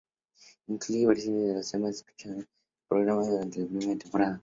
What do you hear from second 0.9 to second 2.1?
versiones de los temas